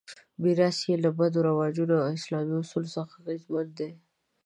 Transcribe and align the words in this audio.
میراث 0.41 0.77
یې 0.87 0.95
له 1.03 1.09
بدوي 1.17 1.41
رواجونو 1.47 1.95
او 2.03 2.13
اسلامي 2.17 2.53
اصولو 2.59 2.93
څخه 2.95 3.13
اغېزمن 3.19 3.67
دی. 3.77 3.91